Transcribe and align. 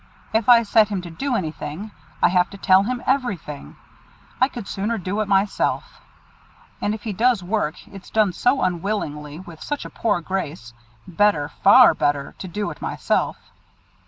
If 0.33 0.49
I 0.49 0.63
set 0.63 0.87
him 0.89 1.03
to 1.03 1.11
do 1.11 1.35
anything, 1.35 1.91
I 2.23 2.29
have 2.29 2.49
to 2.49 2.57
tell 2.57 2.81
him 2.81 3.03
everything; 3.05 3.75
I 4.41 4.47
could 4.47 4.67
sooner 4.67 4.97
do 4.97 5.19
it 5.21 5.27
myself. 5.27 6.01
And 6.81 6.95
if 6.95 7.03
he 7.03 7.13
does 7.13 7.43
work, 7.43 7.75
it's 7.87 8.09
done 8.09 8.33
so 8.33 8.63
unwillingly, 8.63 9.37
with 9.41 9.61
such 9.61 9.85
a 9.85 9.91
poor 9.91 10.19
grace; 10.19 10.73
better, 11.07 11.49
far 11.63 11.93
better, 11.93 12.33
to 12.39 12.47
do 12.47 12.71
it 12.71 12.81
myself. 12.81 13.37